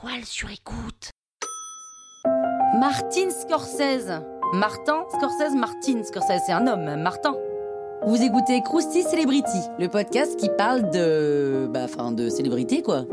toile 0.00 0.24
sur 0.24 0.50
écoute. 0.50 1.10
Martin 2.78 3.30
Scorsese. 3.30 4.22
Martin 4.54 5.04
Scorsese, 5.10 5.54
Martin 5.54 6.02
Scorsese, 6.02 6.42
c'est 6.46 6.52
un 6.52 6.66
homme, 6.66 7.02
Martin. 7.02 7.36
Vous 8.06 8.20
écoutez 8.22 8.62
Krusty 8.62 9.02
Celebrity, 9.02 9.58
le 9.78 9.88
podcast 9.88 10.38
qui 10.38 10.48
parle 10.56 10.90
de. 10.90 11.68
Bah, 11.70 11.82
enfin, 11.84 12.12
de 12.12 12.28
célébrité, 12.28 12.82
quoi. 12.82 13.04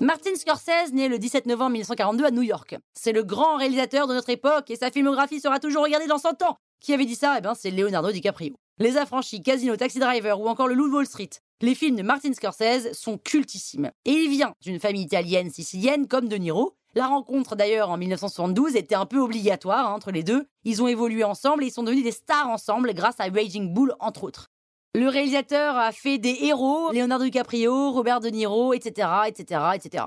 Martin 0.00 0.34
Scorsese 0.34 0.92
naît 0.92 1.08
le 1.08 1.18
17 1.18 1.46
novembre 1.46 1.72
1942 1.72 2.24
à 2.24 2.30
New 2.30 2.42
York. 2.42 2.76
C'est 2.94 3.12
le 3.12 3.22
grand 3.22 3.56
réalisateur 3.56 4.08
de 4.08 4.14
notre 4.14 4.30
époque 4.30 4.70
et 4.70 4.76
sa 4.76 4.90
filmographie 4.90 5.40
sera 5.40 5.60
toujours 5.60 5.84
regardée 5.84 6.06
dans 6.06 6.18
100 6.18 6.42
ans. 6.42 6.56
Qui 6.80 6.92
avait 6.94 7.04
dit 7.04 7.14
ça? 7.14 7.36
Eh 7.38 7.40
bien, 7.40 7.54
c'est 7.54 7.70
Leonardo 7.70 8.10
DiCaprio. 8.10 8.54
Les 8.78 8.96
Affranchis, 8.96 9.42
Casino, 9.42 9.76
Taxi 9.76 9.98
Driver 9.98 10.40
ou 10.40 10.48
encore 10.48 10.66
Le 10.66 10.74
Loup 10.74 10.88
de 10.88 10.94
Wall 10.94 11.06
Street. 11.06 11.28
Les 11.60 11.74
films 11.74 11.96
de 11.96 12.02
Martin 12.02 12.32
Scorsese 12.32 12.92
sont 12.94 13.18
cultissimes. 13.18 13.90
Et 14.06 14.12
il 14.12 14.30
vient 14.30 14.54
d'une 14.62 14.80
famille 14.80 15.02
italienne 15.02 15.50
sicilienne 15.50 16.08
comme 16.08 16.26
De 16.26 16.36
Niro. 16.36 16.74
La 16.94 17.06
rencontre 17.06 17.54
d'ailleurs 17.54 17.90
en 17.90 17.98
1972 17.98 18.74
était 18.74 18.94
un 18.94 19.04
peu 19.04 19.18
obligatoire 19.18 19.90
hein, 19.90 19.94
entre 19.94 20.10
les 20.10 20.22
deux. 20.22 20.46
Ils 20.64 20.82
ont 20.82 20.88
évolué 20.88 21.22
ensemble 21.22 21.64
et 21.64 21.66
ils 21.66 21.72
sont 21.72 21.82
devenus 21.82 22.04
des 22.04 22.12
stars 22.12 22.48
ensemble 22.48 22.94
grâce 22.94 23.20
à 23.20 23.24
Raging 23.24 23.72
Bull 23.74 23.94
entre 24.00 24.24
autres. 24.24 24.48
Le 24.94 25.08
réalisateur 25.08 25.76
a 25.76 25.92
fait 25.92 26.18
des 26.18 26.36
héros, 26.42 26.92
Leonardo 26.92 27.24
DiCaprio, 27.24 27.92
Robert 27.92 28.20
De 28.20 28.28
Niro, 28.28 28.72
etc., 28.72 29.08
etc., 29.26 29.60
etc. 29.74 30.04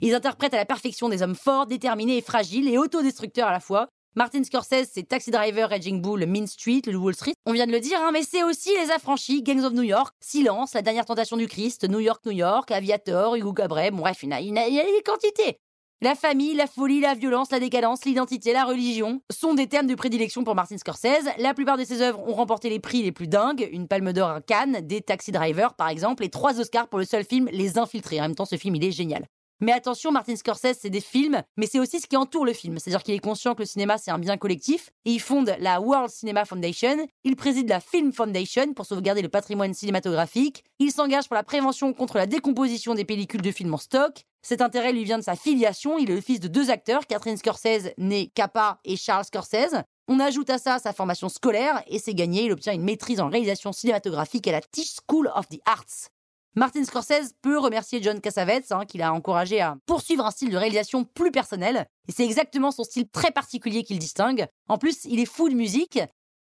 Ils 0.00 0.14
interprètent 0.14 0.54
à 0.54 0.58
la 0.58 0.64
perfection 0.64 1.08
des 1.08 1.22
hommes 1.22 1.34
forts, 1.34 1.66
déterminés 1.66 2.18
et 2.18 2.22
fragiles 2.22 2.68
et 2.68 2.78
autodestructeurs 2.78 3.48
à 3.48 3.52
la 3.52 3.60
fois. 3.60 3.88
Martin 4.14 4.42
Scorsese, 4.42 4.88
c'est 4.92 5.06
Taxi 5.06 5.30
Driver, 5.30 5.68
Raging 5.68 6.00
Bull, 6.00 6.26
Mean 6.26 6.46
Street, 6.46 6.82
le 6.86 6.96
Wall 6.96 7.14
Street. 7.14 7.34
On 7.46 7.52
vient 7.52 7.66
de 7.66 7.72
le 7.72 7.80
dire, 7.80 8.00
hein, 8.02 8.10
mais 8.12 8.22
c'est 8.22 8.42
aussi 8.42 8.70
Les 8.70 8.90
Affranchis, 8.90 9.42
Gangs 9.42 9.64
of 9.64 9.72
New 9.72 9.82
York, 9.82 10.14
Silence, 10.20 10.74
La 10.74 10.82
Dernière 10.82 11.04
Tentation 11.04 11.36
du 11.36 11.46
Christ, 11.46 11.88
New 11.88 12.00
York, 12.00 12.24
New 12.26 12.32
York, 12.32 12.70
Aviator, 12.70 13.36
Hugo 13.36 13.52
Cabret. 13.52 13.90
Bon, 13.90 13.98
bref, 13.98 14.22
il 14.22 14.30
y, 14.30 14.58
a, 14.58 14.64
des 14.68 15.02
quantités. 15.04 15.60
La 16.00 16.14
famille, 16.14 16.54
la 16.54 16.66
folie, 16.66 17.00
la 17.00 17.14
violence, 17.14 17.50
la 17.50 17.60
décadence, 17.60 18.04
l'identité, 18.04 18.52
la 18.52 18.64
religion 18.64 19.20
sont 19.30 19.54
des 19.54 19.66
thèmes 19.66 19.86
de 19.86 19.94
prédilection 19.94 20.42
pour 20.42 20.54
Martin 20.54 20.78
Scorsese. 20.78 21.28
La 21.38 21.54
plupart 21.54 21.76
de 21.76 21.84
ses 21.84 22.02
œuvres 22.02 22.20
ont 22.26 22.34
remporté 22.34 22.70
les 22.70 22.80
prix 22.80 23.02
les 23.02 23.12
plus 23.12 23.28
dingues, 23.28 23.68
une 23.72 23.88
palme 23.88 24.12
d'or 24.12 24.30
à 24.30 24.40
Cannes, 24.40 24.80
des 24.82 25.00
Taxi 25.00 25.32
Drivers 25.32 25.74
par 25.74 25.88
exemple, 25.88 26.24
et 26.24 26.28
trois 26.28 26.58
Oscars 26.58 26.88
pour 26.88 26.98
le 26.98 27.04
seul 27.04 27.24
film 27.24 27.48
Les 27.52 27.78
Infiltrés. 27.78 28.20
En 28.20 28.22
même 28.22 28.34
temps, 28.34 28.46
ce 28.46 28.56
film, 28.56 28.74
il 28.76 28.84
est 28.84 28.92
génial. 28.92 29.26
Mais 29.60 29.72
attention, 29.72 30.12
Martin 30.12 30.36
Scorsese, 30.36 30.78
c'est 30.80 30.90
des 30.90 31.00
films, 31.00 31.42
mais 31.56 31.66
c'est 31.66 31.80
aussi 31.80 31.98
ce 31.98 32.06
qui 32.06 32.16
entoure 32.16 32.44
le 32.44 32.52
film. 32.52 32.78
C'est-à-dire 32.78 33.02
qu'il 33.02 33.14
est 33.14 33.18
conscient 33.18 33.54
que 33.54 33.62
le 33.62 33.66
cinéma, 33.66 33.98
c'est 33.98 34.12
un 34.12 34.18
bien 34.18 34.36
collectif, 34.36 34.90
et 35.04 35.10
il 35.10 35.20
fonde 35.20 35.54
la 35.58 35.80
World 35.80 36.10
Cinema 36.10 36.44
Foundation, 36.44 37.08
il 37.24 37.34
préside 37.34 37.68
la 37.68 37.80
Film 37.80 38.12
Foundation 38.12 38.72
pour 38.72 38.86
sauvegarder 38.86 39.20
le 39.20 39.28
patrimoine 39.28 39.74
cinématographique, 39.74 40.64
il 40.78 40.92
s'engage 40.92 41.26
pour 41.26 41.34
la 41.34 41.42
prévention 41.42 41.92
contre 41.92 42.18
la 42.18 42.26
décomposition 42.26 42.94
des 42.94 43.04
pellicules 43.04 43.42
de 43.42 43.50
films 43.50 43.74
en 43.74 43.78
stock, 43.78 44.24
cet 44.42 44.62
intérêt 44.62 44.92
lui 44.92 45.04
vient 45.04 45.18
de 45.18 45.24
sa 45.24 45.34
filiation, 45.34 45.98
il 45.98 46.10
est 46.10 46.14
le 46.14 46.20
fils 46.20 46.40
de 46.40 46.48
deux 46.48 46.70
acteurs, 46.70 47.06
Catherine 47.06 47.36
Scorsese, 47.36 47.90
née 47.98 48.30
Kappa, 48.34 48.78
et 48.84 48.96
Charles 48.96 49.24
Scorsese. 49.24 49.82
On 50.06 50.20
ajoute 50.20 50.48
à 50.50 50.58
ça 50.58 50.78
sa 50.78 50.92
formation 50.92 51.28
scolaire, 51.28 51.82
et 51.88 51.98
c'est 51.98 52.14
gagné, 52.14 52.44
il 52.44 52.52
obtient 52.52 52.72
une 52.72 52.84
maîtrise 52.84 53.20
en 53.20 53.28
réalisation 53.28 53.72
cinématographique 53.72 54.46
à 54.46 54.52
la 54.52 54.60
Tisch 54.60 54.94
School 55.06 55.30
of 55.34 55.48
the 55.48 55.60
Arts. 55.66 56.10
Martin 56.58 56.82
Scorsese 56.82 57.34
peut 57.40 57.56
remercier 57.56 58.02
John 58.02 58.20
Cassavetes, 58.20 58.72
hein, 58.72 58.84
qui 58.84 58.98
l'a 58.98 59.12
encouragé 59.12 59.60
à 59.60 59.76
poursuivre 59.86 60.26
un 60.26 60.32
style 60.32 60.50
de 60.50 60.56
réalisation 60.56 61.04
plus 61.04 61.30
personnel. 61.30 61.86
Et 62.08 62.12
c'est 62.12 62.24
exactement 62.24 62.72
son 62.72 62.82
style 62.82 63.08
très 63.08 63.30
particulier 63.30 63.84
qu'il 63.84 64.00
distingue. 64.00 64.44
En 64.68 64.76
plus, 64.76 65.04
il 65.04 65.20
est 65.20 65.24
fou 65.24 65.48
de 65.48 65.54
musique. 65.54 66.00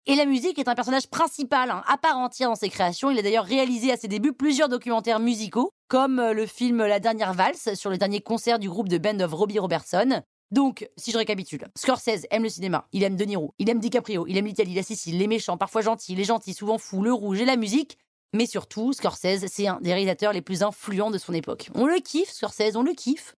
Et 0.08 0.16
la 0.16 0.26
musique 0.26 0.58
est 0.58 0.68
un 0.68 0.74
personnage 0.74 1.12
principal, 1.12 1.70
hein, 1.70 1.84
à 1.88 1.98
part 1.98 2.18
entière 2.18 2.50
dans 2.50 2.56
ses 2.56 2.70
créations. 2.70 3.12
Il 3.12 3.20
a 3.20 3.22
d'ailleurs 3.22 3.46
réalisé 3.46 3.92
à 3.92 3.98
ses 3.98 4.08
débuts 4.08 4.34
plusieurs 4.34 4.68
documentaires 4.68 5.20
musicaux, 5.20 5.70
comme 5.90 6.18
euh, 6.18 6.34
le 6.34 6.48
film 6.48 6.84
La 6.88 7.00
dernière 7.00 7.36
valse 7.36 7.76
sur 7.76 7.92
le 7.92 8.00
dernier 8.00 8.20
concert 8.20 8.58
du 8.58 8.68
groupe 8.68 8.90
de 8.90 8.98
band 8.98 9.20
of 9.20 9.32
Robbie 9.32 9.60
Robertson. 9.60 10.24
Donc, 10.50 10.90
si 10.98 11.12
je 11.12 11.20
récapitule, 11.20 11.68
Scorsese 11.78 12.26
aime 12.32 12.42
le 12.42 12.50
cinéma, 12.50 12.88
il 12.94 13.04
aime 13.04 13.16
De 13.16 13.26
Niro, 13.26 13.54
il 13.60 13.70
aime 13.70 13.78
DiCaprio, 13.78 14.26
il 14.26 14.36
aime 14.38 14.48
l'Italie, 14.48 14.74
la 14.74 14.82
Sicile, 14.82 15.20
les 15.20 15.28
méchants, 15.28 15.58
parfois 15.58 15.82
gentils, 15.82 16.16
les 16.16 16.24
gentils, 16.24 16.56
souvent 16.56 16.80
fous, 16.80 17.04
le 17.04 17.14
rouge 17.14 17.42
et 17.42 17.46
la 17.46 17.58
musique. 17.58 18.00
Mais 18.34 18.46
surtout, 18.46 18.94
Scorsese, 18.94 19.48
c'est 19.48 19.68
un 19.68 19.80
des 19.82 19.92
réalisateurs 19.92 20.34
les 20.34 20.42
plus 20.42 20.62
influents 20.62 21.10
de 21.10 21.18
son 21.18 21.34
époque. 21.34 21.70
On 21.74 21.88
le 21.88 22.00
kiffe, 22.00 22.30
Scorsese, 22.30 22.76
on 22.76 22.84
le 22.84 22.94
kiffe. 22.94 23.34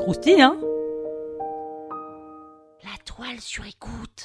Croustille, 0.00 0.40
hein? 0.40 0.58
La 2.82 2.96
toile 3.04 3.38
sur 3.40 3.66
écoute. 3.66 4.24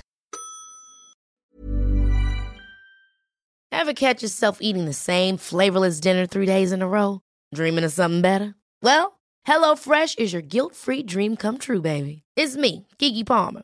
Ever 3.74 3.94
catch 3.94 4.24
yourself 4.24 4.60
eating 4.62 4.86
the 4.86 4.94
same 4.94 5.38
flavorless 5.38 6.00
dinner 6.00 6.26
three 6.26 6.46
days 6.46 6.72
in 6.72 6.82
a 6.82 6.88
row? 6.88 7.20
Dreaming 7.54 7.84
of 7.84 7.92
something 7.92 8.22
better? 8.22 8.56
Well, 8.82 9.20
HelloFresh 9.46 10.18
is 10.18 10.32
your 10.32 10.42
guilt-free 10.42 11.04
dream 11.04 11.36
come 11.36 11.58
true, 11.58 11.82
baby. 11.82 12.24
It's 12.38 12.56
me, 12.56 12.88
Kiki 12.98 13.26
Palmer. 13.26 13.64